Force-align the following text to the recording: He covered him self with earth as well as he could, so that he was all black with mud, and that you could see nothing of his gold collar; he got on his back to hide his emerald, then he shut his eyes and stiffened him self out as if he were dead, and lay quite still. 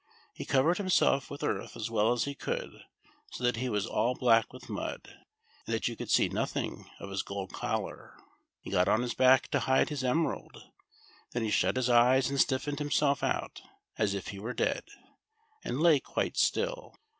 He 0.33 0.45
covered 0.45 0.77
him 0.79 0.89
self 0.89 1.29
with 1.29 1.43
earth 1.43 1.77
as 1.77 1.91
well 1.91 2.11
as 2.11 2.23
he 2.23 2.33
could, 2.33 2.71
so 3.29 3.43
that 3.43 3.57
he 3.57 3.69
was 3.69 3.85
all 3.85 4.15
black 4.15 4.51
with 4.51 4.67
mud, 4.67 5.07
and 5.67 5.75
that 5.75 5.87
you 5.87 5.95
could 5.95 6.09
see 6.09 6.27
nothing 6.27 6.89
of 6.99 7.11
his 7.11 7.21
gold 7.21 7.53
collar; 7.53 8.17
he 8.61 8.71
got 8.71 8.87
on 8.87 9.03
his 9.03 9.13
back 9.13 9.49
to 9.49 9.59
hide 9.59 9.89
his 9.89 10.03
emerald, 10.03 10.71
then 11.33 11.43
he 11.43 11.51
shut 11.51 11.75
his 11.75 11.87
eyes 11.87 12.31
and 12.31 12.41
stiffened 12.41 12.81
him 12.81 12.89
self 12.89 13.21
out 13.21 13.61
as 13.99 14.15
if 14.15 14.29
he 14.29 14.39
were 14.39 14.53
dead, 14.55 14.85
and 15.63 15.79
lay 15.83 15.99
quite 15.99 16.35
still. 16.35 16.95